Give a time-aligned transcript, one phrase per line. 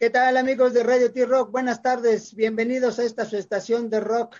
[0.00, 1.50] ¿Qué tal amigos de Radio T-Rock?
[1.50, 4.34] Buenas tardes, bienvenidos a esta su estación de rock,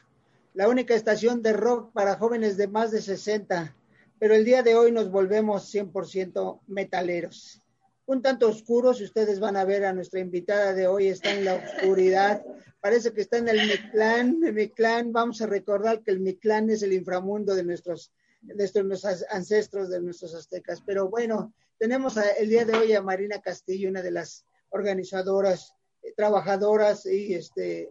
[0.54, 3.76] la única estación de rock para jóvenes de más de 60,
[4.18, 7.60] pero el día de hoy nos volvemos 100% metaleros.
[8.06, 11.56] Un tanto oscuros, ustedes van a ver a nuestra invitada de hoy, está en la
[11.56, 12.42] oscuridad,
[12.80, 16.82] parece que está en el Mictlán, el Mictlán, vamos a recordar que el Mictlán es
[16.82, 22.64] el inframundo de nuestros, de nuestros ancestros, de nuestros aztecas, pero bueno, tenemos el día
[22.64, 27.90] de hoy a Marina Castillo, una de las organizadoras, eh, trabajadoras y este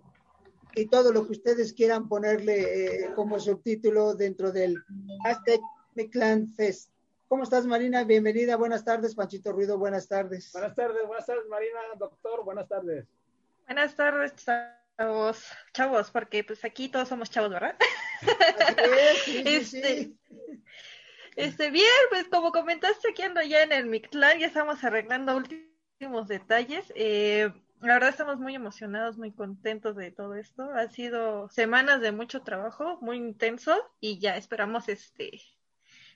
[0.75, 4.77] y todo lo que ustedes quieran ponerle eh, como subtítulo dentro del
[5.25, 5.61] Aztec
[5.95, 6.91] Mictlán Fest.
[7.27, 8.03] ¿Cómo estás, Marina?
[8.03, 10.51] Bienvenida, buenas tardes, Panchito Ruido, buenas tardes.
[10.51, 13.05] Buenas tardes, buenas tardes, Marina, doctor, buenas tardes.
[13.65, 15.43] Buenas tardes, chavos,
[15.73, 17.75] chavos, porque pues aquí todos somos chavos, ¿verdad?
[19.45, 20.11] este,
[21.35, 25.33] este, bien, pues como comentaste, aquí ando ya en el Mictlán, ya estamos arreglando
[25.99, 26.93] último detalles.
[26.95, 30.63] Eh, la verdad estamos muy emocionados, muy contentos de todo esto.
[30.73, 35.41] Ha sido semanas de mucho trabajo, muy intenso y ya esperamos este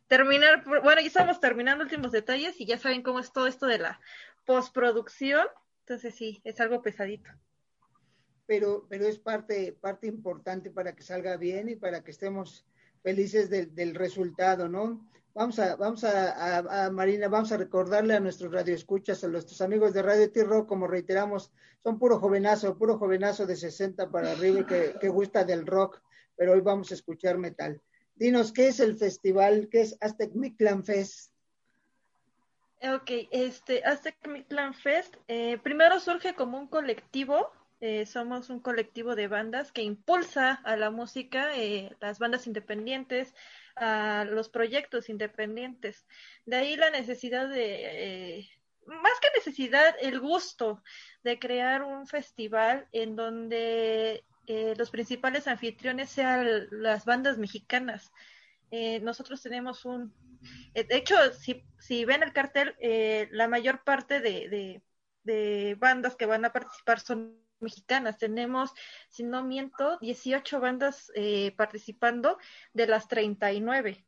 [0.08, 3.80] terminar, bueno, ya estamos terminando últimos detalles y ya saben cómo es todo esto de
[3.80, 4.00] la
[4.46, 5.48] postproducción.
[5.82, 7.30] Entonces sí, es algo pesadito.
[8.46, 12.66] Pero, pero es parte, parte importante para que salga bien y para que estemos
[13.02, 15.06] felices del resultado, ¿no?
[15.36, 20.04] Vamos a, vamos a, Marina, vamos a recordarle a nuestros radioescuchas, a nuestros amigos de
[20.04, 25.10] Radio T-Rock, como reiteramos, son puro jovenazo, puro jovenazo de 60 para arriba que, que
[25.10, 26.02] gusta del rock,
[26.36, 27.82] pero hoy vamos a escuchar metal.
[28.16, 29.70] Dinos, ¿qué es el festival?
[29.72, 31.34] ¿Qué es Aztec Mictlan Fest?
[32.84, 39.16] Ok, este Aztec Mictlan Fest eh, primero surge como un colectivo, eh, somos un colectivo
[39.16, 43.34] de bandas que impulsa a la música, eh, las bandas independientes,
[43.76, 46.06] a los proyectos independientes.
[46.46, 48.50] De ahí la necesidad de, eh,
[48.86, 50.84] más que necesidad, el gusto
[51.24, 58.12] de crear un festival en donde eh, los principales anfitriones sean las bandas mexicanas.
[58.72, 60.14] Eh, nosotros tenemos un,
[60.74, 62.76] de hecho, si, si ven el cartel,
[63.32, 64.82] la mayor parte de,
[65.24, 68.18] de bandas que van a participar son mexicanas.
[68.18, 68.72] Tenemos,
[69.10, 72.38] si no miento, 18 bandas eh, participando
[72.74, 74.06] de las 39.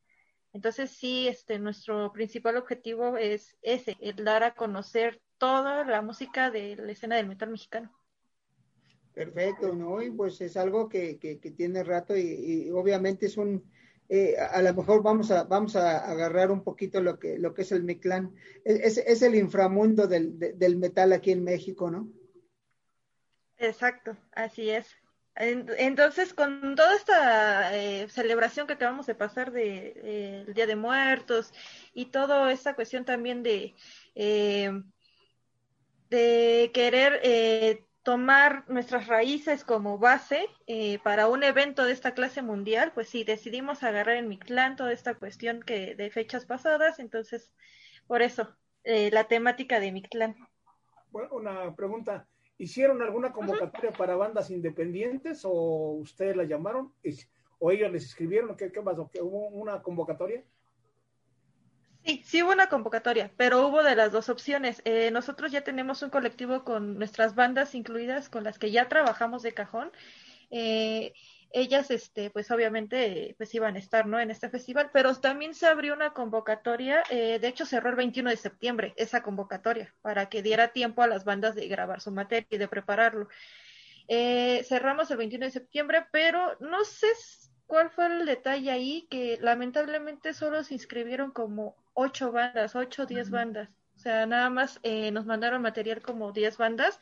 [0.55, 6.49] Entonces sí, este, nuestro principal objetivo es ese, el dar a conocer toda la música
[6.49, 7.91] de la escena del metal mexicano.
[9.13, 10.01] Perfecto, ¿no?
[10.01, 13.63] Y pues es algo que, que, tiene rato y, obviamente es un,
[14.07, 17.63] eh, a, lo mejor vamos a, vamos a agarrar un poquito lo que, lo que
[17.63, 18.33] es el Mictlán.
[18.63, 22.09] Es, es, el inframundo del, del metal aquí en México, ¿no?
[23.57, 24.95] Exacto, así es.
[25.37, 31.53] Entonces, con toda esta eh, celebración que acabamos de pasar eh, el Día de Muertos
[31.93, 33.75] y toda esta cuestión también de,
[34.15, 34.71] eh,
[36.73, 40.47] querer tomar nuestras raíces como base
[41.03, 44.37] para un evento de esta clase mundial, pues sí, decidimos agarrar en mi
[44.77, 47.51] toda esta cuestión que de fechas pasadas, entonces,
[48.07, 48.55] por eso,
[48.85, 50.03] la temática de mi.
[51.11, 52.25] Bueno, una pregunta.
[52.57, 56.93] ¿Hicieron alguna convocatoria para bandas independientes o ustedes la llamaron?
[57.59, 58.55] ¿O ellos les escribieron?
[58.55, 59.09] ¿Qué, qué pasó?
[59.21, 60.43] ¿Hubo una convocatoria?
[62.05, 64.81] Sí, sí hubo una convocatoria, pero hubo de las dos opciones.
[64.85, 69.41] Eh, nosotros ya tenemos un colectivo con nuestras bandas incluidas, con las que ya trabajamos
[69.41, 69.91] de cajón.
[70.51, 71.13] Eh,
[71.51, 74.19] ellas, este, pues obviamente, pues iban a estar, ¿no?
[74.19, 78.29] En este festival, pero también se abrió una convocatoria, eh, de hecho cerró el 21
[78.29, 82.47] de septiembre esa convocatoria, para que diera tiempo a las bandas de grabar su materia
[82.49, 83.27] y de prepararlo.
[84.07, 87.07] Eh, cerramos el 21 de septiembre, pero no sé
[87.65, 93.05] cuál fue el detalle ahí, que lamentablemente solo se inscribieron como ocho bandas, ocho o
[93.05, 93.69] diez bandas.
[93.95, 96.99] O sea, nada más eh, nos mandaron material como diez bandas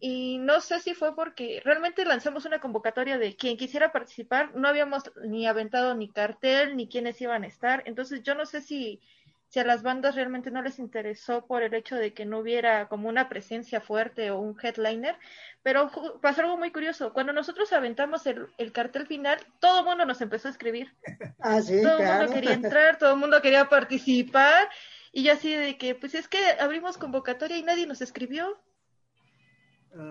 [0.00, 4.68] y no sé si fue porque realmente lanzamos una convocatoria de quien quisiera participar, no
[4.68, 9.00] habíamos ni aventado ni cartel ni quiénes iban a estar, entonces yo no sé si,
[9.48, 12.88] si a las bandas realmente no les interesó por el hecho de que no hubiera
[12.88, 15.16] como una presencia fuerte o un headliner,
[15.62, 20.04] pero pasó algo muy curioso, cuando nosotros aventamos el, el cartel final, todo el mundo
[20.04, 20.92] nos empezó a escribir.
[21.46, 24.68] Ah, sí, todo el mundo quería entrar, todo el mundo quería participar,
[25.12, 28.58] y yo así de que, pues es que abrimos convocatoria y nadie nos escribió.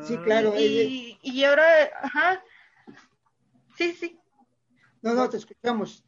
[0.04, 0.54] Sí, claro.
[0.58, 1.66] Y, y, ahora,
[2.02, 2.44] ajá.
[3.78, 4.20] Sí, sí.
[5.02, 6.06] No, no, te escuchamos.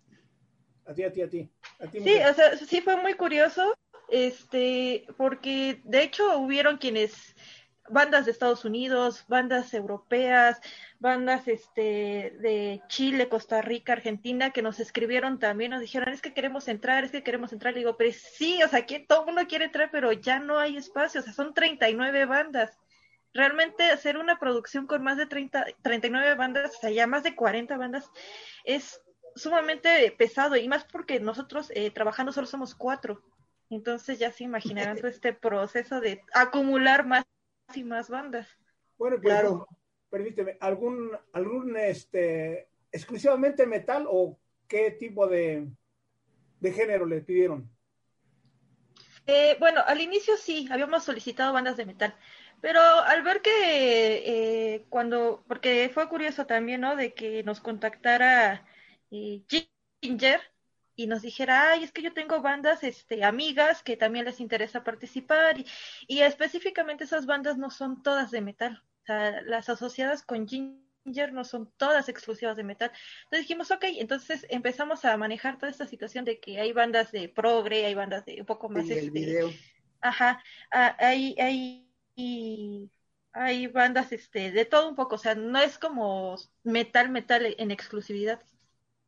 [0.85, 1.49] A ti, a ti, a ti.
[1.91, 3.75] sí, o sea, sí fue muy curioso,
[4.07, 7.35] este, porque de hecho hubieron quienes,
[7.89, 10.59] bandas de Estados Unidos, bandas europeas,
[10.99, 16.33] bandas este de Chile, Costa Rica, Argentina, que nos escribieron también, nos dijeron, es que
[16.33, 17.73] queremos entrar, es que queremos entrar.
[17.73, 20.57] Le digo, pero sí, o sea, que todo el mundo quiere entrar, pero ya no
[20.59, 22.77] hay espacio, o sea, son 39 bandas
[23.35, 27.35] realmente hacer una producción con más de 30, 39 bandas, o sea, ya más de
[27.35, 28.09] 40 bandas,
[28.63, 29.01] es
[29.35, 33.21] sumamente pesado y más porque nosotros eh, trabajando solo somos cuatro.
[33.69, 37.25] Entonces ya se imaginarán todo este proceso de acumular más
[37.73, 38.47] y más bandas.
[38.97, 39.67] Bueno, pues, claro.
[40.09, 45.67] Permíteme, ¿algún, algún este, exclusivamente metal o qué tipo de,
[46.61, 47.69] de género le pidieron?
[49.27, 52.15] Eh, bueno, al inicio sí, habíamos solicitado bandas de metal,
[52.61, 53.51] pero al ver que
[54.25, 56.95] eh, cuando, porque fue curioso también, ¿no?
[56.95, 58.65] De que nos contactara
[59.11, 59.41] eh,
[60.01, 60.41] Ginger
[60.95, 64.83] y nos dijera, ay, es que yo tengo bandas, este, amigas que también les interesa
[64.83, 65.65] participar y,
[66.07, 71.33] y específicamente esas bandas no son todas de metal, o sea, las asociadas con Ginger
[71.33, 72.91] no son todas exclusivas de metal.
[73.25, 77.29] Entonces dijimos, ok, entonces empezamos a manejar toda esta situación de que hay bandas de
[77.29, 78.89] progre, hay bandas de un poco más...
[78.89, 79.51] este, video.
[80.01, 81.84] Ajá, ah, hay, hay,
[82.15, 82.91] y
[83.33, 87.71] hay bandas este, de todo un poco, o sea, no es como metal, metal en
[87.71, 88.41] exclusividad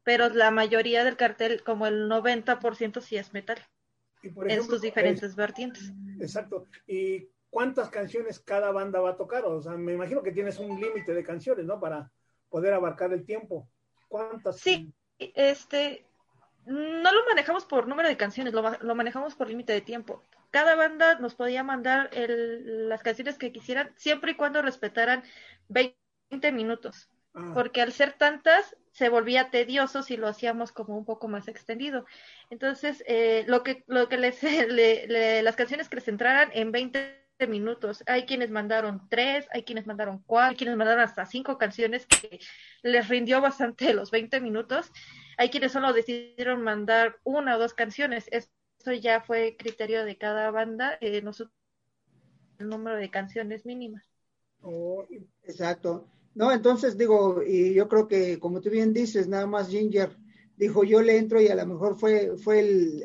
[0.08, 3.58] pero la mayoría del cartel, como el 90% sí es metal.
[4.24, 5.92] en sus diferentes vertientes.
[6.22, 6.66] Exacto.
[6.88, 9.44] ¿Y cuántas canciones cada banda va a tocar?
[9.44, 11.78] O sea, me imagino que tienes un límite de canciones, ¿no?
[11.82, 12.10] Para
[12.48, 13.70] poder abarcar el tiempo.
[14.08, 14.62] ¿Cuántas?
[14.62, 16.06] Sí, este,
[16.66, 20.24] no lo manejamos por número de canciones, lo, lo manejamos por límite de tiempo.
[20.52, 25.24] Cada banda nos podía mandar el, las canciones que quisieran, siempre y cuando respetaran
[25.70, 25.96] 20
[26.52, 27.10] minutos.
[27.34, 27.52] Ah.
[27.54, 32.06] Porque al ser tantas, se volvía tedioso si lo hacíamos como un poco más extendido.
[32.50, 34.42] Entonces, eh, lo que, lo que les,
[35.44, 38.04] las canciones que les entraran en 20 minutos.
[38.08, 42.40] Hay quienes mandaron tres, hay quienes mandaron cuatro, hay quienes mandaron hasta cinco canciones que
[42.82, 44.92] les rindió bastante los 20 minutos.
[45.38, 48.28] Hay quienes solo decidieron mandar una o dos canciones.
[48.88, 50.98] Eso ya fue criterio de cada banda.
[51.02, 51.54] Eh, nosotros
[52.58, 54.06] el número de canciones mínimas.
[54.62, 55.06] Oh,
[55.44, 56.08] exacto.
[56.36, 60.16] No, entonces digo, y yo creo que como tú bien dices, nada más Ginger
[60.56, 63.04] dijo yo le entro y a lo mejor fue, fue el,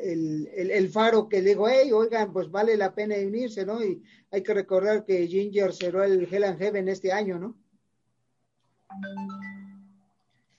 [0.55, 3.83] el, el, faro que le dijo, hey, oigan, pues vale la pena unirse, ¿no?
[3.83, 4.01] Y
[4.31, 7.57] hay que recordar que Ginger cerró el Hell and Heaven este año, ¿no?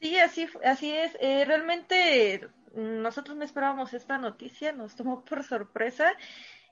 [0.02, 1.16] Sí, así, así es.
[1.18, 6.12] Eh, realmente nosotros no esperábamos esta noticia, nos tomó por sorpresa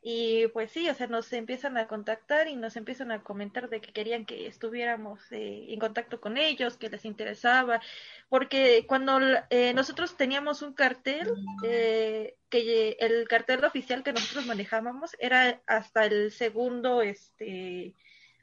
[0.04, 3.80] y pues sí, o sea, nos empiezan a contactar y nos empiezan a comentar de
[3.80, 7.80] que querían que estuviéramos eh, en contacto con ellos, que les interesaba,
[8.28, 9.20] porque cuando
[9.50, 11.32] eh, nosotros teníamos un cartel,
[11.62, 17.94] eh, que el cartel oficial que nosotros manejábamos era hasta el segundo este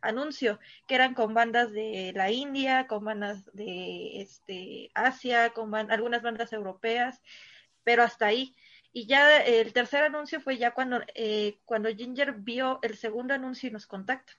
[0.02, 6.22] anuncio, que eran con bandas de la India, con bandas de este Asia, con algunas
[6.22, 7.22] bandas europeas,
[7.84, 8.56] pero hasta ahí.
[8.92, 13.70] Y ya el tercer anuncio fue ya cuando, eh, cuando Ginger vio el segundo anuncio
[13.70, 14.34] y nos contacta.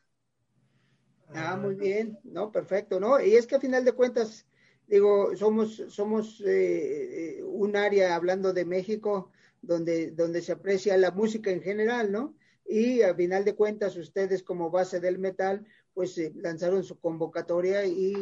[1.33, 3.21] Ah, muy bien, no, perfecto, ¿no?
[3.21, 4.47] Y es que a final de cuentas,
[4.89, 9.31] digo, somos, somos eh, eh, un área, hablando de México,
[9.63, 12.35] donde, donde se aprecia la música en general, ¿no?
[12.73, 17.85] Y a final de cuentas, ustedes como base del metal, pues eh, lanzaron su convocatoria
[17.85, 18.15] y,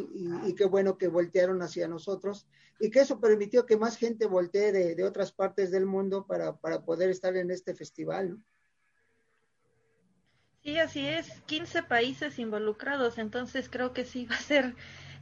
[0.47, 2.47] y, qué bueno que voltearon hacia nosotros
[2.81, 6.57] y que eso permitió que más gente voltee de, de otras partes del mundo para,
[6.57, 8.31] para, poder estar en este festival.
[8.31, 8.43] ¿no?
[10.63, 14.75] Sí, así es, 15 países involucrados, entonces creo que sí va a ser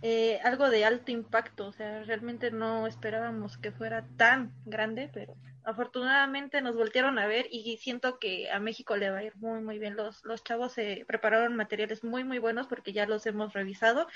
[0.02, 5.34] eh, algo de alto impacto, o sea, realmente no esperábamos que fuera tan grande, pero
[5.66, 9.61] afortunadamente nos voltearon a ver y siento que a México le va a ir muy,
[9.61, 9.96] muy bien.
[9.96, 14.06] Los, los chavos se prepararon materiales muy, muy buenos porque ya los hemos revisado.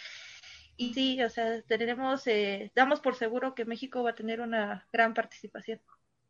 [0.76, 4.86] Y sí, o sea, tenemos, eh, damos por seguro que México va a tener una
[4.92, 5.80] gran participación.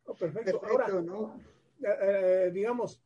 [0.05, 0.59] Oh, perfecto.
[0.65, 1.39] Ahora, ¿no?
[1.83, 2.99] Eh, eh, digamos,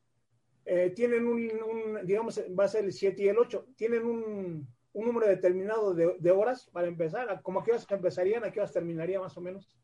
[0.95, 5.27] tienen un, digamos, va a ser el 7 y el 8, tienen un, un número
[5.27, 9.19] determinado de, de, horas para empezar, ¿cómo a qué horas empezarían, a qué horas terminaría
[9.19, 9.77] más o menos?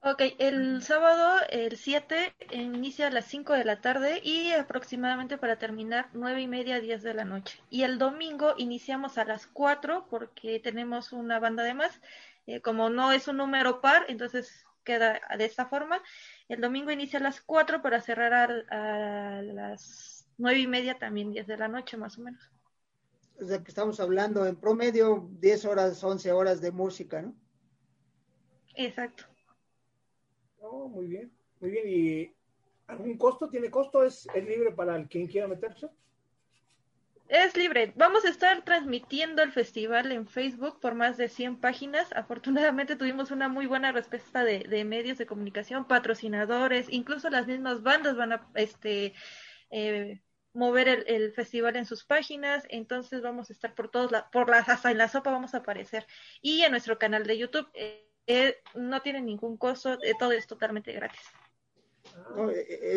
[0.00, 5.58] Ok, el sábado, el 7, inicia a las 5 de la tarde y aproximadamente para
[5.58, 7.60] terminar 9 y media, 10 de la noche.
[7.68, 12.00] Y el domingo iniciamos a las 4 porque tenemos una banda de más.
[12.46, 16.00] Eh, como no es un número par, entonces queda de esta forma.
[16.48, 18.32] El domingo inicia a las 4 para cerrar
[18.70, 22.48] a, a las 9 y media, también 10 de la noche más o menos.
[23.40, 27.34] O sea que estamos hablando en promedio 10 horas, 11 horas de música, ¿no?
[28.74, 29.24] Exacto.
[30.70, 31.88] Oh, muy bien, muy bien.
[31.88, 32.34] ¿Y
[32.86, 33.48] algún costo?
[33.48, 34.04] ¿Tiene costo?
[34.04, 35.88] ¿Es, es libre para el quien quiera meterse?
[37.28, 37.92] Es libre.
[37.96, 42.10] Vamos a estar transmitiendo el festival en Facebook por más de 100 páginas.
[42.12, 47.82] Afortunadamente tuvimos una muy buena respuesta de, de medios de comunicación, patrocinadores, incluso las mismas
[47.82, 49.12] bandas van a este,
[49.70, 50.22] eh,
[50.54, 54.68] mover el, festival en sus páginas, entonces vamos a estar por todos, la, por las,
[54.68, 56.06] hasta en la sopa vamos a aparecer.
[56.40, 58.07] Y en nuestro canal de YouTube eh,
[58.74, 61.20] no tiene ningún costo, todo es totalmente gratis.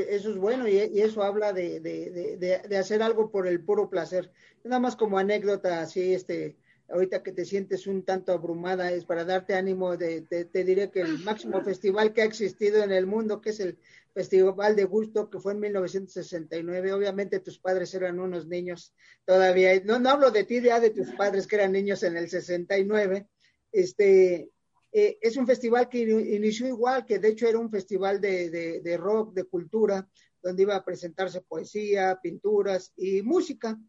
[0.10, 4.32] eso es bueno y, eso habla de, de, hacer algo por el puro placer.
[4.64, 6.58] Nada más como anécdota, así, este,
[6.90, 11.02] ahorita que te sientes un tanto abrumada, es para darte ánimo, de, te diré que
[11.02, 13.80] el máximo festival que ha existido en el mundo, que es el
[14.14, 18.94] Festival de Gusto, que fue en 1969, obviamente tus padres eran unos niños
[19.26, 22.30] todavía, no, no hablo de ti, ya de tus padres que eran niños en el
[22.30, 23.28] 69,
[23.72, 24.52] este,
[24.92, 28.98] eh, es un festival que inició igual, que de hecho era un festival de, de,
[28.98, 30.08] rock, de cultura,
[30.42, 33.80] donde iba a presentarse poesía, pinturas y música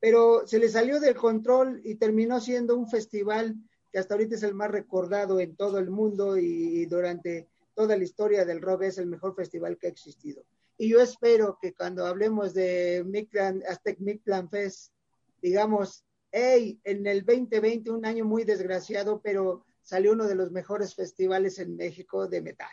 [0.00, 3.56] pero se le salió del control y terminó siendo un festival
[3.90, 8.04] que hasta ahorita es el más recordado en todo el mundo y, durante toda la
[8.04, 10.44] historia del rock es el mejor festival que ha existido.
[10.78, 14.92] Y yo espero que cuando hablemos de Mictlan, Aztec Mictlan Fest,
[15.40, 20.94] digamos, hey, en el 2020, un año muy desgraciado, pero salió uno de los mejores
[20.94, 22.72] festivales en México de metal.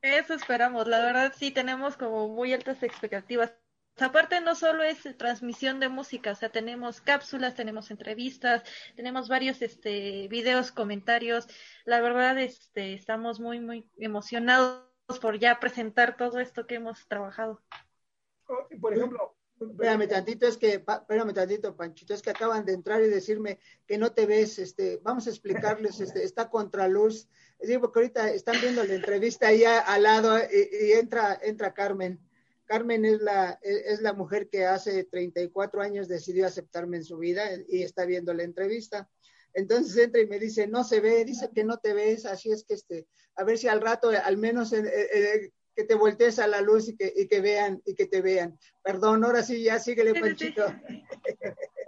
[0.00, 3.52] Eso esperamos, la verdad sí tenemos como muy altas expectativas
[4.00, 8.62] aparte no solo es transmisión de música, o sea, tenemos cápsulas, tenemos entrevistas,
[8.96, 11.46] tenemos varios este videos, comentarios.
[11.84, 14.88] La verdad este estamos muy muy emocionados
[15.20, 17.60] por ya presentar todo esto que hemos trabajado.
[18.46, 19.36] Oh, por ejemplo,
[19.70, 23.98] espérame tantito, es que espérame tantito, Panchito, es que acaban de entrar y decirme que
[23.98, 27.28] no te ves, este, vamos a explicarles, este, está contraluz.
[27.58, 32.20] Decir, porque ahorita están viendo la entrevista ahí al lado y, y entra entra Carmen.
[32.64, 37.44] Carmen es la, es la mujer que hace 34 años decidió aceptarme en su vida
[37.68, 39.10] y está viendo la entrevista.
[39.52, 42.64] Entonces entra y me dice, no se ve, dice que no te ves, así es
[42.64, 44.72] que este, a ver si al rato al menos
[45.74, 48.58] que te voltees a la luz y que, y que vean, y que te vean.
[48.82, 50.66] Perdón, ahora sí, ya síguele, Panchito.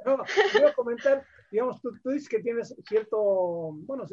[0.04, 0.18] no,
[0.52, 4.04] quiero comentar, digamos, tú, tú, dices que tienes cierto, bueno,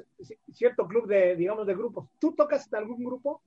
[0.51, 2.09] cierto club de, digamos, de grupos.
[2.19, 3.41] ¿Tú tocas en algún grupo?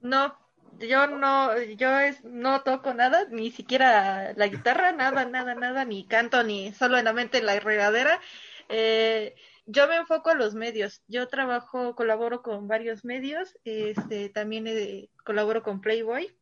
[0.00, 0.36] No,
[0.78, 6.06] yo no, yo es, no toco nada, ni siquiera la guitarra, nada, nada, nada, ni
[6.06, 8.20] canto, ni solo en la mente la regadera.
[8.68, 9.34] Eh,
[9.66, 11.02] yo me enfoco a los medios.
[11.08, 13.56] Yo trabajo, colaboro con varios medios.
[13.64, 16.34] Este, también eh, colaboro con Playboy.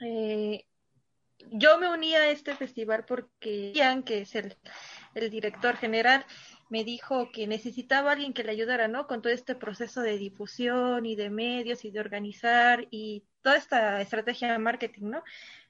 [0.00, 0.64] Eh,
[1.50, 4.56] yo me uní a este festival porque Ian, que es el,
[5.14, 6.24] el director general,
[6.68, 9.06] me dijo que necesitaba alguien que le ayudara, ¿no?
[9.06, 14.00] Con todo este proceso de difusión y de medios y de organizar y toda esta
[14.00, 15.22] estrategia de marketing, ¿no?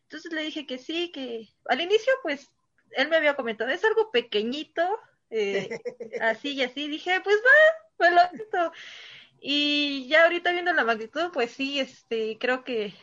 [0.02, 2.50] Entonces le dije que sí, que al inicio, pues,
[2.92, 4.82] él me había comentado, es algo pequeñito,
[5.30, 5.68] eh,
[6.20, 8.72] así y así, dije, pues va, pues lo siento.
[9.40, 12.94] Y ya ahorita viendo la magnitud, pues sí, este, creo que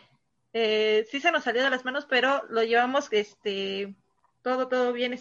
[0.53, 3.96] eh, sí se nos salió de las manos, pero lo llevamos, este,
[4.41, 5.20] todo, todo bien.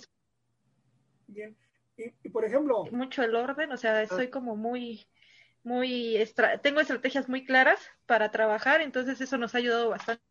[1.26, 1.56] Bien.
[1.96, 2.84] Y, por ejemplo...
[2.90, 5.06] Mucho el orden, o sea, estoy como muy,
[5.62, 6.18] muy,
[6.62, 10.23] tengo estrategias muy claras para trabajar, entonces eso nos ha ayudado bastante.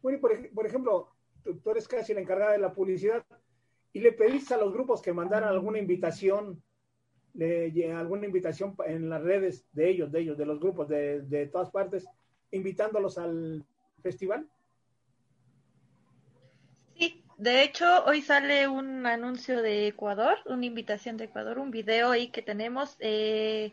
[0.00, 3.24] Bueno, y por, por ejemplo, tú, eres casi la encargada de la publicidad
[3.94, 6.62] y le pediste a los grupos que mandaran alguna invitación,
[7.32, 11.46] de, alguna invitación en las redes de ellos, de ellos, de los grupos de, de
[11.46, 12.04] todas partes,
[12.50, 13.64] invitándolos al
[14.02, 14.46] festival.
[17.36, 22.28] De hecho, hoy sale un anuncio de Ecuador, una invitación de Ecuador, un video ahí
[22.28, 22.96] que tenemos.
[23.00, 23.72] Eh,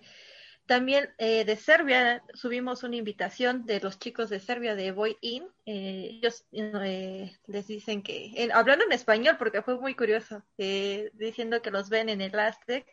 [0.66, 5.46] también eh, de Serbia subimos una invitación de los chicos de Serbia de Void In.
[5.66, 11.90] Eh, ellos les dicen que, hablando en español, porque fue muy curioso, diciendo que los
[11.90, 12.86] ven en el Aztec.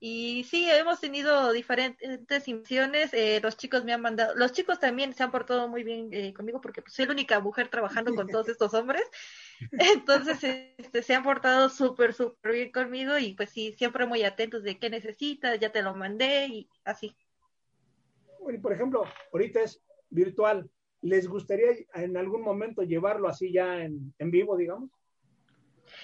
[0.00, 3.10] Y sí, hemos tenido diferentes inversiones.
[3.42, 6.82] los chicos me han mandado, los chicos también se han portado muy bien conmigo porque
[6.82, 9.02] pues, soy la única mujer trabajando con todos estos hombres.
[9.72, 14.62] Entonces, este, se han portado súper, súper bien conmigo y pues sí, siempre muy atentos
[14.62, 17.16] de qué necesitas, ya te lo mandé y así.
[18.40, 20.70] Bueno, y por ejemplo, ahorita es virtual.
[21.00, 24.90] ¿Les gustaría en algún momento llevarlo así ya en, en vivo, digamos?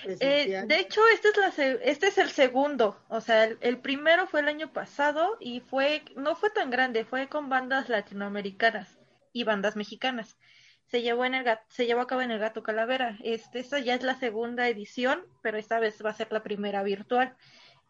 [0.04, 1.48] Eh, de hecho, este es, la,
[1.82, 6.02] este es el segundo, o sea, el, el, primero fue el año pasado y fue,
[6.16, 8.98] no fue tan grande, fue con bandas latinoamericanas
[9.32, 10.38] y bandas mexicanas
[10.86, 13.18] se llevó en el se llevó a cabo en el Gato Calavera.
[13.22, 16.82] Este, esta ya es la segunda edición, pero esta vez va a ser la primera
[16.82, 17.36] virtual.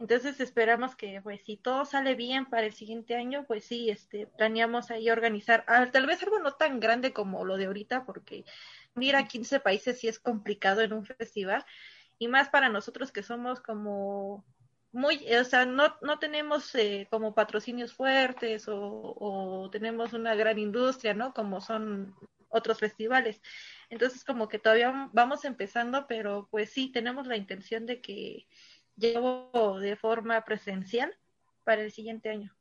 [0.01, 4.27] Entonces esperamos que, pues, si todo sale bien para el siguiente año, pues sí, este,
[4.27, 8.45] planeamos ahí organizar, ah, tal vez algo no tan grande como lo de ahorita, porque
[8.97, 11.65] ir a 15 países sí es complicado en un festival,
[12.19, 14.45] y más para nosotros que somos como
[14.93, 21.15] muy, o sea, no, no tenemos eh, como patrocinios fuertes o tenemos una gran industria,
[21.15, 21.35] ¿no?
[21.35, 22.15] Como son
[22.55, 23.43] otros festivales.
[23.91, 28.47] Entonces, como que todavía vamos empezando, pero pues sí, tenemos la intención de que
[28.97, 31.13] llevo de forma presencial
[31.65, 32.57] para el siguiente año.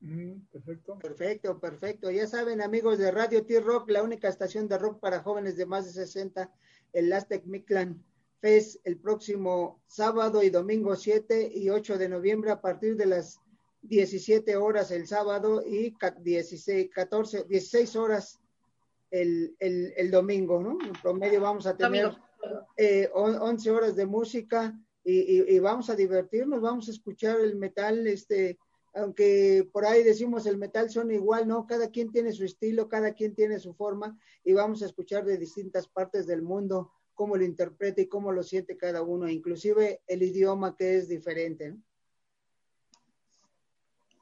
[0.00, 0.98] Mm, perfecto.
[0.98, 2.10] Perfecto, perfecto.
[2.10, 5.86] Ya saben, amigos de Radio T-Rock, la única estación de rock para jóvenes de más
[5.86, 6.52] de 60,
[6.92, 8.04] el Lastec Mictlan
[8.40, 13.40] Fest, el próximo sábado y domingo 7 y 8 de noviembre a partir de las
[13.82, 18.40] 17 horas el sábado y 16, 14, 16 horas
[19.10, 20.78] el, el, domingo, ¿no?
[20.84, 22.16] En promedio vamos a tener
[22.76, 28.06] eh, 11 horas de música y, y, vamos a divertirnos, vamos a escuchar el metal,
[28.06, 28.58] este,
[28.94, 31.66] aunque por ahí decimos el metal son igual, ¿no?
[31.66, 35.38] Cada quien tiene su estilo, cada quien tiene su forma y vamos a escuchar de
[35.38, 40.22] distintas partes del mundo cómo lo interpreta y cómo lo siente cada uno, inclusive el
[40.22, 41.82] idioma que es diferente, ¿no?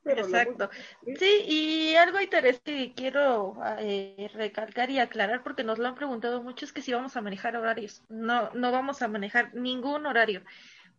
[0.07, 0.71] Exacto.
[1.19, 6.43] Sí, y algo interesante que quiero eh, recalcar y aclarar, porque nos lo han preguntado
[6.43, 8.03] mucho, es que si vamos a manejar horarios.
[8.09, 10.43] No, no vamos a manejar ningún horario.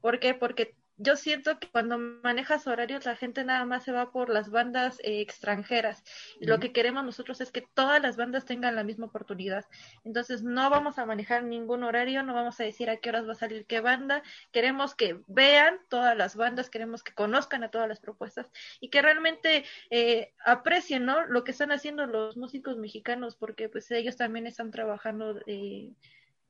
[0.02, 0.34] ¿Por qué?
[0.34, 4.50] Porque yo siento que cuando manejas horarios la gente nada más se va por las
[4.50, 6.04] bandas eh, extranjeras.
[6.40, 9.66] Y Lo que queremos nosotros es que todas las bandas tengan la misma oportunidad.
[10.04, 13.34] Entonces no vamos a manejar ningún horario, no vamos a decir a qué horas va
[13.34, 14.24] a salir qué banda.
[14.52, 19.02] Queremos que vean todas las bandas, queremos que conozcan a todas las propuestas y que
[19.04, 21.28] realmente eh, aprecien ¿no?
[21.28, 25.94] lo que están haciendo los músicos mexicanos, porque pues ellos también están trabajando eh,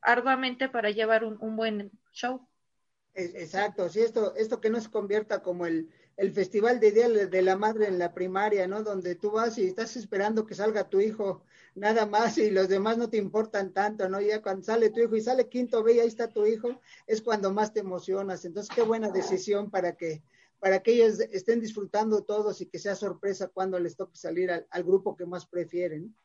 [0.02, 2.48] arduamente para llevar un buen show.
[3.20, 7.42] Exacto, sí, esto, esto que no se convierta como el, el festival de Día de
[7.42, 8.84] la Madre en la primaria, ¿no?
[8.84, 11.42] Donde tú vas y estás esperando que salga tu hijo
[11.74, 14.22] nada más y los demás no te importan tanto, ¿no?
[14.22, 17.24] Ya cuando sale tu hijo y sale quinto ve y ahí está tu hijo, es
[17.24, 18.46] cuando más te emocionas.
[18.46, 20.22] Entonces, qué buena decisión para que,
[20.60, 24.68] para que ellos estén disfrutando todos y que sea sorpresa cuando les toque salir al,
[24.70, 26.16] al grupo que más prefieren.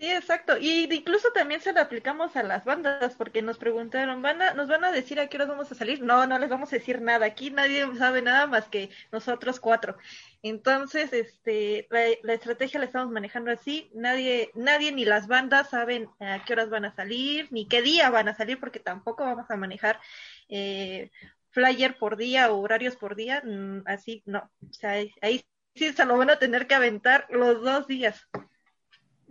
[0.00, 0.56] Sí, exacto.
[0.58, 4.82] Y incluso también se lo aplicamos a las bandas, porque nos preguntaron, ¿van ¿nos van
[4.82, 6.00] a decir a qué horas vamos a salir?
[6.02, 7.26] No, no les vamos a decir nada.
[7.26, 9.98] Aquí nadie sabe nada más que nosotros cuatro.
[10.42, 13.90] Entonces, este, la, estrategia la estamos manejando así.
[13.94, 18.08] Nadie, nadie ni las bandas saben a qué horas van a salir, ni qué día
[18.08, 20.00] van a salir, porque tampoco vamos a manejar
[20.48, 21.10] eh,
[21.50, 23.42] flyer por día o horarios por día.
[23.44, 24.50] Mm, así, no.
[24.66, 28.26] O sea, ahí sí se lo van a tener que aventar los dos días.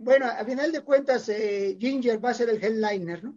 [0.02, 3.36] Bueno, a final de cuentas, eh, Ginger va a ser el headliner, ¿no?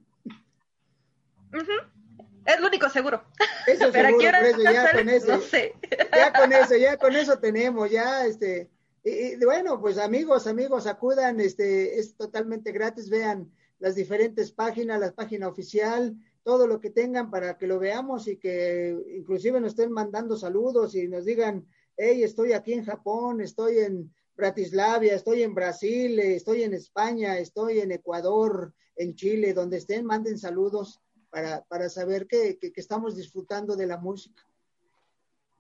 [2.46, 3.22] Es lo único seguro.
[3.68, 5.28] Eso Pero seguro, por eso, ya con eso.
[5.28, 5.76] No sé.
[6.16, 8.70] Ya con eso, ya con eso tenemos, ya, este,
[9.04, 15.12] y, bueno, pues amigos, amigos, acudan, este, es totalmente gratis, vean las diferentes páginas, la
[15.12, 19.92] página oficial, todo lo que tengan para que lo veamos y que inclusive nos estén
[19.92, 25.54] mandando saludos y nos digan, hey, estoy aquí en Japón, estoy en Bratislavia, estoy en
[25.54, 31.90] Brasil, estoy en España, estoy en Ecuador, en Chile, donde estén, manden saludos para, para
[31.90, 34.44] saber que, que, estamos disfrutando de la música.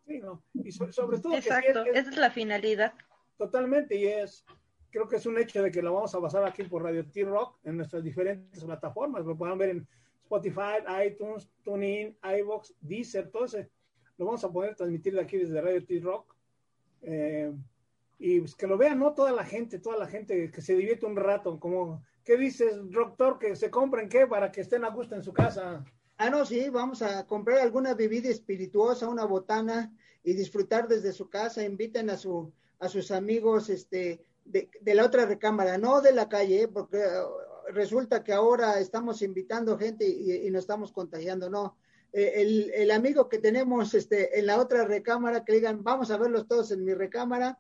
[0.06, 0.44] Sí, no.
[0.54, 1.36] Y sobre todo.
[1.36, 2.94] Exacto, esa es la finalidad.
[3.38, 4.46] Totalmente, y es,
[4.90, 7.60] creo que es un hecho de que lo vamos a pasar aquí por Radio T-Rock
[7.64, 9.26] en nuestras diferentes plataformas.
[9.26, 9.88] Lo pueden ver en
[10.24, 13.70] Spotify, iTunes, TuneIn, iBox, Deezer, todo ese.
[14.18, 16.36] Lo vamos a poder transmitir de aquí desde Radio T-Rock.
[17.02, 17.52] Eh,
[18.19, 19.13] y pues que lo vean, ¿no?
[19.13, 23.39] Toda la gente, toda la gente que se divierte un rato, como, ¿qué dices, doctor?
[23.39, 25.84] Que se compren qué para que estén a gusto en su casa.
[26.17, 29.91] Ah, no, sí, vamos a comprar alguna bebida espirituosa, una botana
[30.23, 31.63] y disfrutar desde su casa.
[31.63, 36.63] Inviten a su a sus amigos este de, la otra recámara, no de la calle,
[36.63, 36.67] ¿eh?
[36.67, 41.78] porque uh, resulta que ahora estamos invitando gente y, nos estamos contagiando, no.
[42.12, 46.17] Eh, el, el, amigo que tenemos este, en la otra recámara, que digan, vamos a
[46.17, 47.58] verlos todos en mi recámara,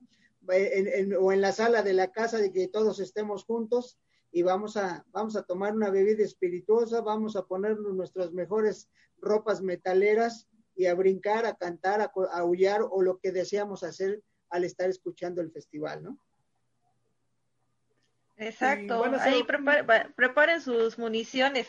[0.47, 3.99] o en la sala de la casa de que todos estemos juntos
[4.31, 8.89] y vamos a, vamos a tomar una bebida espirituosa, vamos a ponernos nuestras mejores
[9.21, 14.63] ropas metaleras y a brincar, a cantar, a, aullar o lo que deseamos hacer al
[14.63, 16.17] estar escuchando el festival, ¿no?
[18.37, 19.43] Exacto, ahí
[20.15, 21.67] preparen, sus municiones.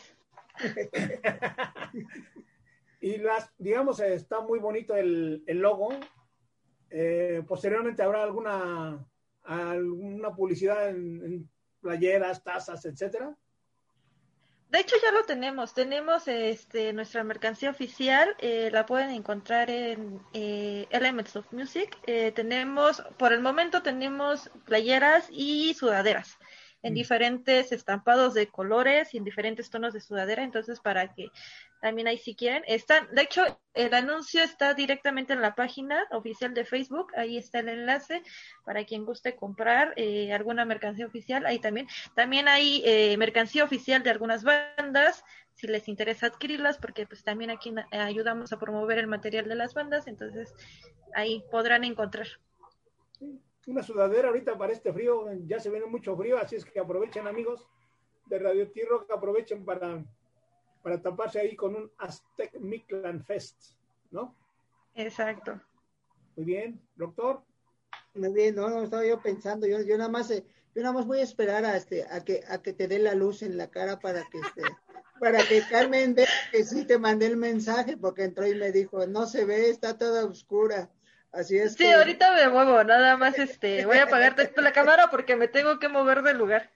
[2.99, 5.89] y las, digamos, está muy bonito el, el logo,
[6.97, 9.05] eh, posteriormente habrá alguna,
[9.43, 11.49] alguna publicidad en,
[11.81, 13.35] playeras, tazas, etcétera.
[14.69, 20.21] De hecho ya lo tenemos, tenemos este nuestra mercancía oficial, eh, la pueden encontrar en
[20.33, 21.97] eh, Elements of Music.
[22.33, 26.37] tenemos, por el momento tenemos playeras y sudaderas.
[26.81, 26.95] en mm.
[26.95, 31.29] diferentes estampados de colores y en diferentes tonos de sudadera, entonces para que
[31.85, 33.43] también ahí si quieren, están, de hecho,
[33.75, 38.23] el anuncio está directamente en la página oficial de Facebook, ahí está el enlace
[38.63, 44.01] para quien guste comprar eh, alguna mercancía oficial, ahí también, también hay eh, mercancía oficial
[44.01, 49.05] de algunas bandas, si les interesa adquirirlas, porque pues también aquí ayudamos a promover el
[49.05, 50.55] material de las bandas, entonces
[51.13, 52.25] ahí podrán encontrar.
[53.67, 57.27] Una sudadera ahorita para este frío, ya se viene mucho frío, así es que aprovechen
[57.27, 57.69] amigos
[58.25, 60.03] de Radio T-Rock, aprovechen para,
[60.85, 63.71] para taparse ahí con un Aztec Mictlan Fest,
[64.11, 64.35] ¿no?
[64.93, 65.59] Exacto.
[66.35, 67.41] Muy bien, doctor.
[68.13, 70.45] Muy bien, no, no estaba yo pensando, yo, yo nada más, eh,
[70.75, 73.15] yo nada más voy a esperar a este, a que, a que te dé la
[73.15, 74.61] luz en la cara para que este
[75.19, 79.07] para que Carmen vea que sí te mandé el mensaje, porque entró y me dijo,
[79.07, 80.91] no se ve, está toda oscura.
[81.31, 81.73] Así es.
[81.73, 85.79] Sí, ahorita me muevo, nada más este, voy a apagarte la cámara porque me tengo
[85.79, 86.74] que mover del lugar.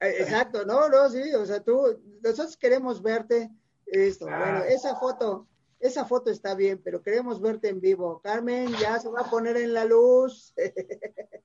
[0.00, 3.50] Eh, exacto, no, no, sí, o sea, tú, nosotros queremos verte,
[3.86, 4.38] esto, ah.
[4.38, 5.48] bueno, esa foto,
[5.80, 8.20] esa foto está bien, pero queremos verte en vivo.
[8.22, 10.52] Carmen, ya se va a poner en la luz.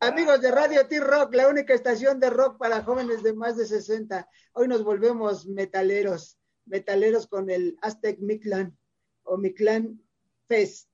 [0.00, 4.26] Amigos de Radio T-Rock, la única estación de rock para jóvenes de más de 60.
[4.54, 8.76] Hoy nos volvemos metaleros, metaleros con el Aztec Mictlan
[9.24, 10.02] o Mictlan
[10.48, 10.88] Fest.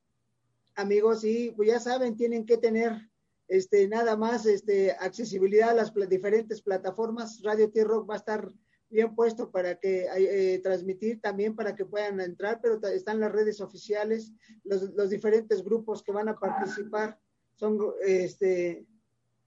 [0.75, 3.09] Amigos, y pues ya saben, tienen que tener
[3.49, 7.43] este nada más este accesibilidad a las diferentes plataformas.
[7.43, 8.53] Radio T-Rock va a estar
[8.89, 13.61] bien puesto para que eh, transmitir también para que puedan entrar, pero están las redes
[13.61, 14.33] oficiales,
[14.65, 17.19] los, diferentes grupos que van a participar
[17.57, 18.87] son este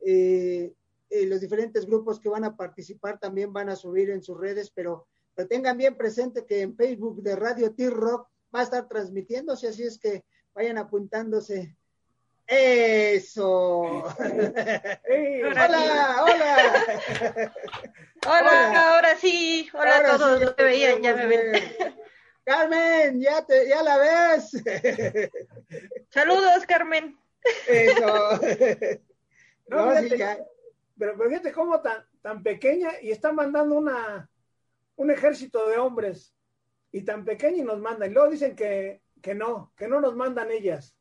[0.01, 0.73] eh,
[1.09, 4.71] eh, los diferentes grupos que van a participar también van a subir en sus redes,
[4.71, 5.07] pero,
[5.47, 9.97] tengan bien presente que en Facebook de Radio T-Rock va a estar transmitiéndose, así es
[9.97, 11.77] que vayan apuntándose.
[12.51, 13.81] Eso.
[14.15, 14.15] hola,
[16.23, 17.53] hola.
[18.25, 18.89] hola.
[18.89, 19.69] ahora sí.
[19.71, 21.63] Hola a todos los que veían, ya me ven.
[22.43, 24.51] Carmen, ya te, ya la ves.
[26.09, 27.19] Saludos, Carmen.
[27.67, 28.39] Eso.
[30.97, 34.27] pero, fíjate cómo tan, tan pequeña y está mandando una,
[34.95, 36.33] un ejército de hombres
[36.91, 38.09] y tan pequeña y nos mandan.
[38.09, 40.95] Y luego dicen que, que no, que no nos mandan ellas.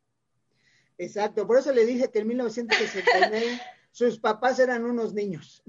[0.98, 3.61] Exacto, por eso le dije que en 1969
[3.92, 5.62] sus papás eran unos niños.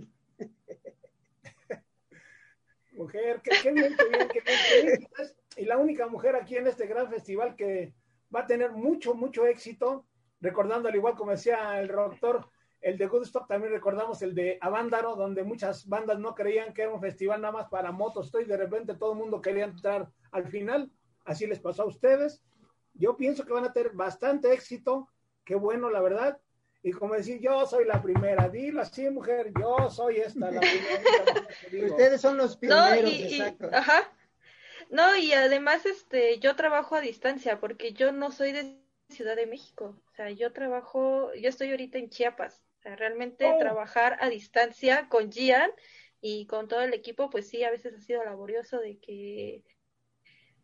[2.93, 5.07] Mujer, qué, bien, qué bien, qué bien.
[5.55, 7.93] Y la única mujer aquí en este gran festival que
[8.33, 10.05] va a tener mucho, mucho éxito,
[10.41, 12.49] recordando al igual como decía el doctor,
[12.81, 16.93] el de Goodstock también recordamos el de Avándaro, donde muchas bandas no creían que era
[16.93, 20.47] un festival nada más para motos, y de repente todo el mundo quería entrar al
[20.47, 20.91] final.
[21.25, 22.41] Así les pasó a ustedes.
[22.93, 25.09] Yo pienso que van a tener bastante éxito.
[25.49, 26.39] Qué bueno, la verdad.
[26.83, 28.49] Y como decir, yo soy la primera.
[28.49, 31.91] Dilo así, mujer, yo soy esta, la primera.
[31.91, 33.67] ustedes son los pioneros, exacto.
[33.73, 34.13] ajá.
[34.91, 38.77] No, y además, este, yo trabajo a distancia porque yo no soy de
[39.09, 39.99] Ciudad de México.
[40.12, 43.57] O sea, yo trabajo, yo estoy ahorita en Chiapas realmente oh.
[43.57, 45.71] trabajar a distancia con Gian
[46.21, 49.63] y con todo el equipo, pues sí, a veces ha sido laborioso de que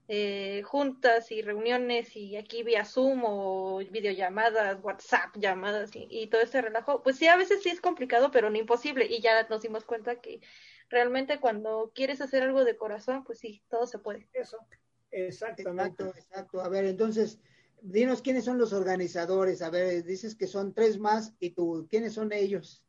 [0.07, 6.61] eh, juntas y reuniones y aquí vía Zoom o videollamadas, WhatsApp, llamadas y, todo ese
[6.61, 9.07] relajo, pues sí, a veces sí es complicado, pero no imposible.
[9.07, 10.41] Y ya nos dimos cuenta que
[10.89, 14.29] realmente cuando quieres hacer algo de corazón, pues sí, todo se puede.
[14.33, 14.59] Eso,
[15.09, 16.03] exactamente.
[16.03, 16.61] Exacto, exacto.
[16.61, 17.39] A ver, entonces,
[17.81, 19.63] dinos quiénes son los organizadores.
[19.63, 22.84] A ver, dices que son tres más y tú, ¿quiénes son ellos?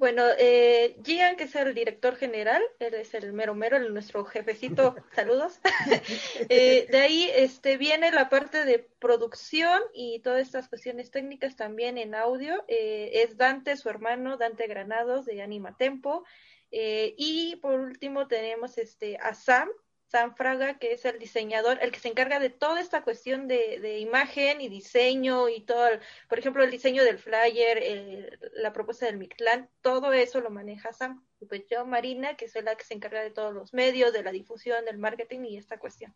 [0.00, 4.24] Bueno, eh, Gian, que es el director general, él es el mero mero, el, nuestro
[4.24, 5.60] jefecito, saludos.
[6.48, 11.98] eh, de ahí este, viene la parte de producción y todas estas cuestiones técnicas también
[11.98, 12.64] en audio.
[12.66, 16.24] Eh, es Dante, su hermano, Dante Granados de Anima Tempo.
[16.70, 19.68] Eh, y por último tenemos este, a Sam,
[20.10, 23.98] Sam Fraga, que es el diseñador, el que se encarga de toda esta cuestión de,
[24.00, 25.86] imagen y diseño y todo,
[26.28, 31.24] por ejemplo, el diseño del flyer, la propuesta del Mictlán, todo eso lo maneja Sam.
[31.38, 34.24] Y pues yo, Marina, que soy la que se encarga de todos los medios, de
[34.24, 36.12] la difusión, del marketing y esta cuestión.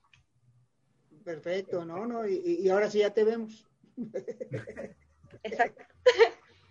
[1.24, 2.04] Perfecto, ¿no?
[2.04, 3.68] no y, ahora sí ya te vemos.
[5.44, 5.84] Exacto.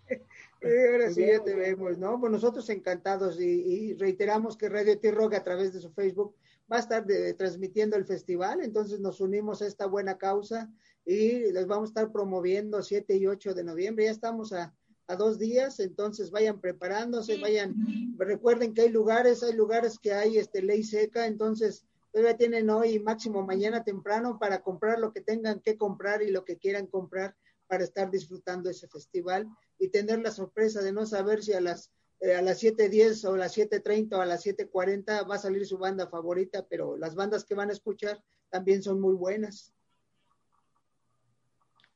[0.61, 2.19] ahora sí ya te vemos, ¿no?
[2.19, 6.35] Pues nosotros encantados y, reiteramos que Radio T-Rock a través de su Facebook
[6.73, 7.05] va a estar
[7.37, 10.71] transmitiendo el festival, entonces nos unimos a esta buena causa
[11.05, 14.73] y les vamos a estar promoviendo 7 y 8 de noviembre, ya estamos a,
[15.05, 17.75] a dos días, entonces vayan preparándose, vayan,
[18.17, 22.97] recuerden que hay lugares, hay lugares que hay este ley seca, entonces todavía tienen hoy
[22.97, 27.35] máximo mañana temprano para comprar lo que tengan que comprar y lo que quieran comprar
[27.67, 31.91] para estar disfrutando ese festival y tener la sorpresa de no saber si a las
[32.23, 35.77] eh, a las 7.10 o las 7.30 o a las 7.40 va a salir su
[35.77, 39.73] banda favorita, pero las bandas que van a escuchar también son muy buenas.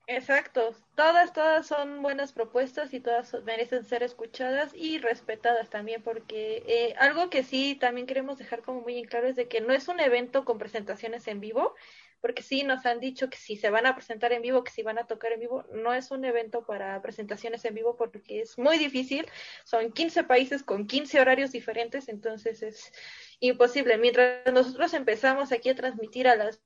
[0.05, 6.63] Exacto, todas, todas son buenas propuestas y todas merecen ser escuchadas y respetadas también, porque
[6.67, 9.73] eh, algo que sí también queremos dejar como muy en claro es de que no
[9.73, 11.73] es un evento con presentaciones en vivo,
[12.21, 14.84] porque sí nos han dicho que si se van a presentar en vivo, que si
[14.84, 18.58] van a tocar en vivo, no es un evento para presentaciones en vivo porque es
[18.58, 19.27] muy difícil,
[19.63, 22.91] son 15 países con 15 horarios diferentes, entonces es
[23.39, 23.97] imposible.
[23.97, 26.62] Mientras nosotros empezamos aquí a transmitir a las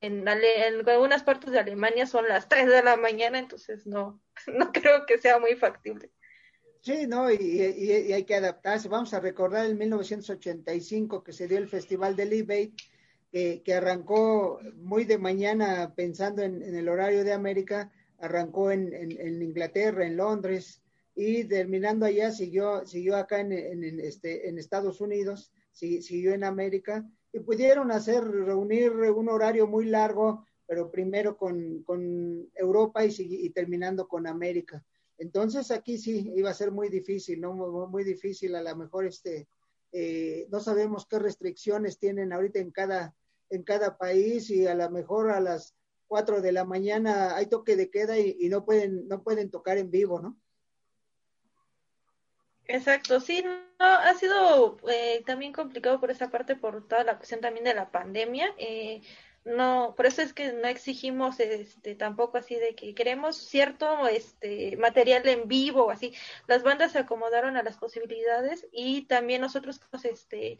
[0.00, 5.06] en, algunas partes de Alemania son las 3 de la mañana, entonces no, no creo
[5.06, 6.10] que sea muy factible.
[6.82, 8.88] Sí, no, y, y, hay que adaptarse.
[8.88, 12.72] Vamos a recordar el 1985 que se dio el Festival del eBay,
[13.30, 18.92] que, que arrancó muy de mañana pensando en, en el horario de América, arrancó en,
[18.92, 20.82] en, Inglaterra, en Londres,
[21.14, 23.52] y terminando allá siguió, siguió acá en,
[24.00, 30.44] este, en Estados Unidos, siguió en América, y pudieron hacer, reunir un horario muy largo,
[30.66, 34.84] pero primero con, con Europa y, y, terminando con América.
[35.18, 37.52] Entonces aquí sí iba a ser muy difícil, ¿no?
[37.52, 39.48] Muy, muy difícil, a lo mejor este,
[39.92, 43.14] eh, no sabemos qué restricciones tienen ahorita en cada,
[43.50, 45.74] en cada país y a lo mejor a las
[46.08, 49.90] 4 de la mañana hay toque de queda y, no pueden, no pueden tocar en
[49.90, 50.36] vivo, ¿no?
[52.66, 57.40] Exacto, sí, no, ha sido eh, también complicado por esa parte, por toda la cuestión
[57.40, 58.54] también de la pandemia.
[58.58, 59.02] Eh,
[59.44, 64.76] no, por eso es que no exigimos este tampoco así de que queremos cierto este
[64.76, 66.12] material en vivo así.
[66.46, 70.58] Las bandas se acomodaron a las posibilidades y también nosotros este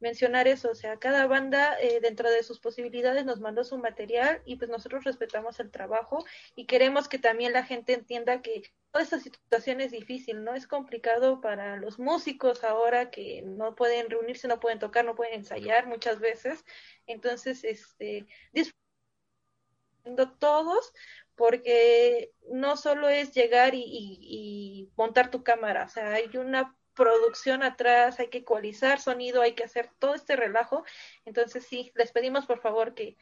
[0.00, 4.42] mencionar eso, o sea, cada banda eh, dentro de sus posibilidades nos mandó su material
[4.44, 6.24] y pues nosotros respetamos el trabajo
[6.56, 10.54] y queremos que también la gente entienda que toda esta situación es difícil, ¿no?
[10.54, 15.34] Es complicado para los músicos ahora que no pueden reunirse, no pueden tocar, no pueden
[15.34, 16.64] ensayar muchas veces,
[17.06, 20.92] entonces, este, disfrutando todos
[21.36, 27.62] porque no solo es llegar y, y montar tu cámara, o sea, hay una producción
[27.62, 30.84] atrás, hay que ecualizar sonido, hay que hacer todo este relajo.
[31.24, 33.16] Entonces sí, les pedimos por favor que,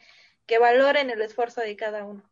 [0.47, 2.29] que valoren el esfuerzo de cada uno.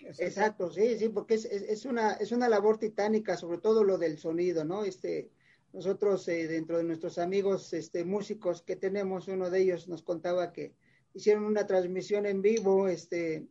[0.00, 4.18] Exacto, sí, sí, porque es, es, una, es una labor titánica, sobre todo lo del
[4.18, 4.84] sonido, ¿no?
[4.84, 5.30] Este,
[5.72, 10.52] nosotros, eh, dentro de nuestros amigos este, músicos que tenemos, uno de ellos nos contaba
[10.52, 10.74] que
[11.14, 13.46] hicieron una transmisión en vivo, este,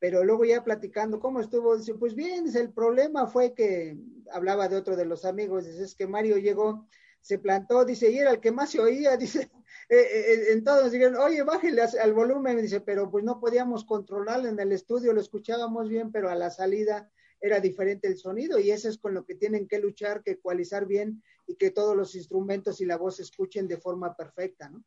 [0.00, 3.96] pero luego ya platicando cómo estuvo, dice, pues bien, el problema fue que
[4.32, 6.88] hablaba de otro de los amigos, dice, es que Mario llegó,
[7.20, 9.50] se plantó, dice, y era el que más se oía, dice,
[9.90, 14.48] eh, eh, eh, entonces dijeron, oye, bájale al volumen, dice, pero pues no podíamos controlarlo
[14.48, 18.70] en el estudio, lo escuchábamos bien, pero a la salida era diferente el sonido y
[18.70, 22.14] eso es con lo que tienen que luchar, que ecualizar bien y que todos los
[22.14, 24.82] instrumentos y la voz se escuchen de forma perfecta, ¿no?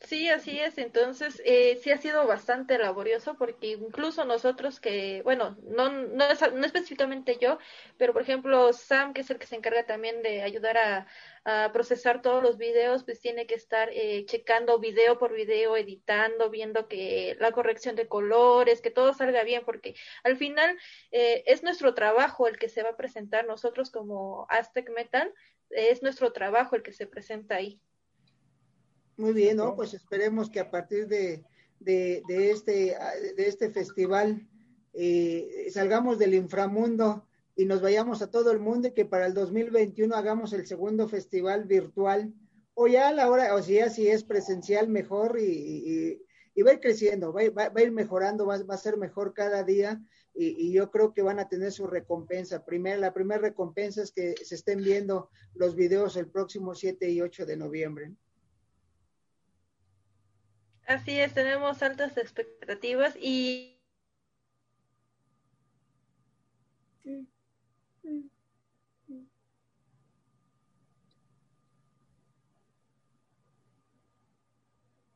[0.00, 0.76] Sí, así es.
[0.78, 6.66] Entonces, eh, sí ha sido bastante laborioso porque incluso nosotros que, bueno, no, no, no
[6.66, 7.58] específicamente yo,
[7.96, 11.06] pero por ejemplo Sam, que es el que se encarga también de ayudar a,
[11.44, 16.50] a procesar todos los videos, pues tiene que estar eh, checando video por video, editando,
[16.50, 20.78] viendo que la corrección de colores, que todo salga bien, porque al final
[21.10, 23.46] eh, es nuestro trabajo el que se va a presentar.
[23.46, 25.32] Nosotros como Aztec Metal,
[25.70, 27.80] es nuestro trabajo el que se presenta ahí.
[29.16, 29.74] Muy bien, ¿no?
[29.74, 31.42] Pues esperemos que a partir de,
[31.80, 32.96] de, de este,
[33.36, 34.46] de este festival
[34.92, 39.34] eh, salgamos del inframundo y nos vayamos a todo el mundo y que para el
[39.34, 42.32] 2021 hagamos el segundo festival virtual
[42.74, 46.20] o ya a la hora, o sea, si es presencial mejor y,
[46.54, 49.32] y, va a ir creciendo, va, va, a ir mejorando, va, va, a ser mejor
[49.32, 49.98] cada día
[50.34, 52.66] y, y, yo creo que van a tener su recompensa.
[52.66, 57.22] Primero, la primera recompensa es que se estén viendo los videos el próximo 7 y
[57.22, 58.12] 8 de noviembre.
[60.86, 63.76] Así es, tenemos altas expectativas y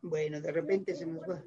[0.03, 1.45] Bueno, de repente se nos va.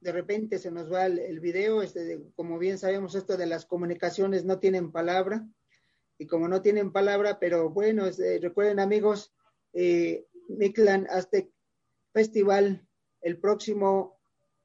[0.00, 1.80] De repente se nos va el, video.
[1.80, 5.46] Este, como bien sabemos, esto de las comunicaciones no tienen palabra.
[6.18, 9.32] Y como no tienen palabra, pero bueno, este, recuerden amigos,
[9.74, 11.53] eh, Mictlan Aztec
[12.14, 12.88] festival
[13.20, 14.20] el próximo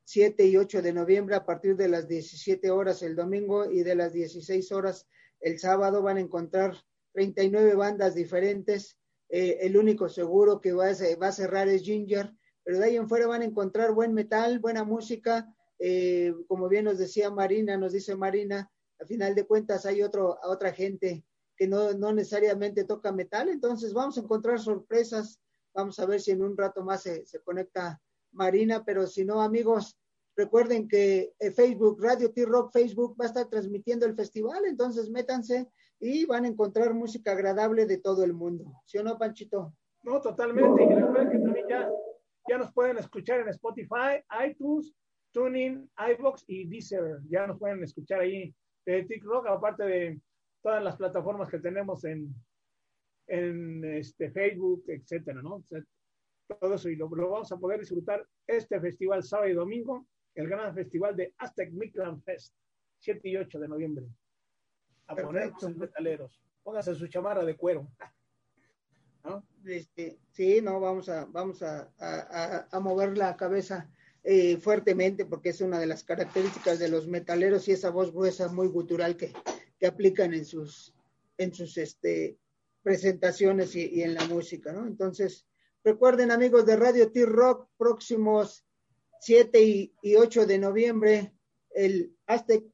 [0.05, 3.95] 7 y 8 de noviembre a partir de las 17 horas el domingo y de
[3.95, 5.07] las 16 horas
[5.41, 6.03] el sábado.
[6.03, 6.75] Van a encontrar
[7.13, 8.97] 39 bandas diferentes.
[9.29, 12.31] Eh, el único seguro que va a, cerrar es Ginger,
[12.63, 15.51] pero de ahí en fuera van a encontrar buen metal, buena música.
[15.79, 20.37] Eh, como bien nos decía Marina, nos dice Marina, a final de cuentas hay otro,
[20.43, 25.39] otra gente que no, no necesariamente toca metal, entonces vamos a encontrar sorpresas,
[25.73, 28.01] vamos a ver si en un rato más se, se conecta
[28.31, 29.97] Marina, pero si no, amigos,
[30.35, 35.67] recuerden que eh, Facebook, Radio T-Rock, Facebook va a estar transmitiendo el festival, entonces métanse
[35.99, 38.71] y van a encontrar música agradable de todo el mundo.
[38.85, 39.73] ¿Sí o no, Panchito?
[40.03, 40.83] No, totalmente.
[40.83, 41.89] Y recuerden que también ya,
[42.47, 44.93] ya nos pueden escuchar en Spotify, iTunes,
[45.33, 47.19] Tuning, iBox y Deezer.
[47.29, 48.55] Ya nos pueden escuchar ahí
[48.85, 50.21] de TikTok, aparte de
[50.63, 52.33] todas las plataformas que tenemos en,
[53.29, 55.63] en este, Facebook, etcétera, ¿no?
[56.59, 60.73] todo eso y lo, vamos a poder disfrutar este festival sábado y domingo, el gran
[60.73, 62.55] festival de Aztec Midland Fest,
[62.97, 64.05] 7 y 8 de noviembre.
[65.07, 66.41] A poner sus metaleros.
[66.63, 67.87] Pónganse su chamarra de cuero.
[69.23, 69.45] ¿No?
[69.65, 73.89] Este, sí, no, vamos a, vamos a, a, a mover la cabeza
[74.23, 78.47] eh, fuertemente porque es una de las características de los metaleros y esa voz gruesa
[78.49, 79.33] muy gutural que,
[79.79, 80.93] que aplican en sus,
[81.37, 82.37] en sus este,
[82.81, 84.87] presentaciones y, en la música, ¿no?
[84.87, 85.45] Entonces,
[85.83, 88.65] recuerden amigos de Radio T-Rock, próximos
[89.21, 91.33] 7 y, y, 8 de noviembre,
[91.71, 92.65] el Aztec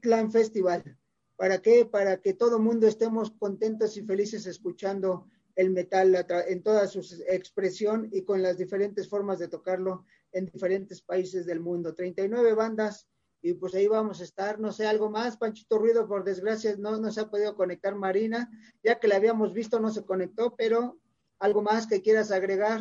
[0.00, 0.98] Clan Festival.
[1.36, 1.84] ¿Para qué?
[1.84, 8.08] Para que todo mundo estemos contentos y felices escuchando el metal en toda su expresión
[8.12, 11.94] y con las diferentes formas de tocarlo en diferentes países del mundo.
[11.94, 13.06] 39 bandas
[13.42, 14.60] y pues ahí vamos a estar.
[14.60, 18.48] No sé, algo más, Panchito Ruido, por desgracia no, no se ha podido conectar Marina,
[18.82, 20.98] ya que la habíamos visto no se conectó, pero
[21.40, 22.80] algo más que quieras agregar.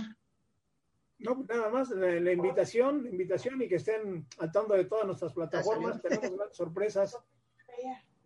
[1.18, 5.06] No, nada más, la, la invitación, la invitación y que estén al tanto de todas
[5.06, 6.02] nuestras plataformas.
[6.02, 7.18] Tenemos grandes sorpresas.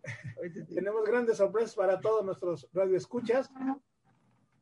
[0.74, 3.50] Tenemos grandes sorpresas para todos nuestros radioescuchas.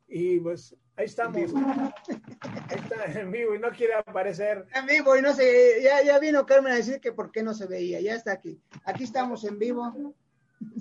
[0.06, 1.36] Y pues ahí estamos.
[1.36, 4.66] Ahí está en vivo y no quiere aparecer.
[4.74, 7.54] En vivo y no sé, ya, ya vino Carmen a decir que por qué no
[7.54, 8.60] se veía, ya está aquí.
[8.84, 10.14] Aquí estamos en vivo.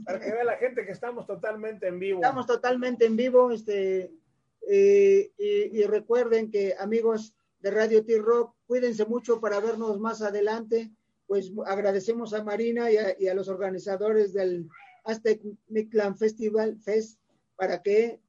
[0.05, 2.19] Para que vea la gente que estamos totalmente en vivo.
[2.21, 4.11] Estamos totalmente en vivo, este,
[4.69, 10.91] eh, y, y, recuerden que amigos de Radio T-Rock, cuídense mucho para vernos más adelante.
[11.27, 14.69] Pues agradecemos a Marina y a, y a los organizadores del
[15.03, 17.19] Aztec Mictlan Festival Fest
[17.55, 18.19] para que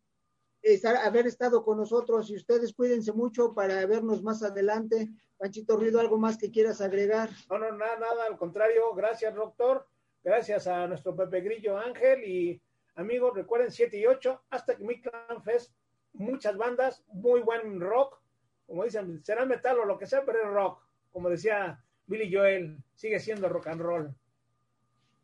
[0.64, 5.08] estar, haber estado con nosotros y ustedes cuídense mucho para vernos más adelante.
[5.36, 7.30] Panchito Ruido, ¿algo más que quieras agregar?
[7.50, 9.86] No, no, nada, nada, al contrario, gracias, doctor.
[10.22, 12.62] Gracias a nuestro Pepe Grillo Ángel y
[12.94, 15.74] amigos, recuerden 7 y 8, hasta que Clan Fest,
[16.14, 18.20] muchas bandas, muy buen rock,
[18.66, 20.80] como dicen, será metal o lo que sea, pero es rock,
[21.12, 24.14] como decía Billy Joel, sigue siendo rock and roll.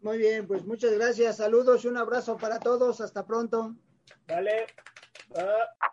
[0.01, 3.75] Muy bien, pues muchas gracias, saludos y un abrazo para todos, hasta pronto.
[4.29, 4.67] Vale.
[5.37, 5.90] Uh,